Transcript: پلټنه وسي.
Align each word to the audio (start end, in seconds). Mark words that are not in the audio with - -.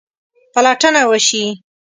پلټنه 0.53 1.01
وسي. 1.09 1.43